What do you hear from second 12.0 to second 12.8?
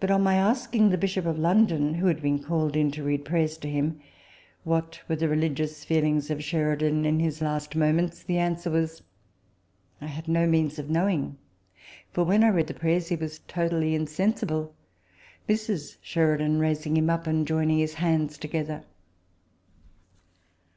for, when I read the